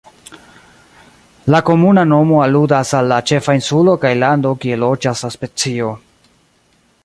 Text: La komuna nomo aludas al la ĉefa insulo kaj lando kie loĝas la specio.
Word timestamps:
La 1.55 1.59
komuna 1.67 2.05
nomo 2.13 2.39
aludas 2.45 2.95
al 3.01 3.11
la 3.13 3.19
ĉefa 3.33 3.57
insulo 3.61 3.95
kaj 4.07 4.13
lando 4.25 4.57
kie 4.65 4.83
loĝas 4.85 5.23
la 5.27 5.35
specio. 5.37 5.95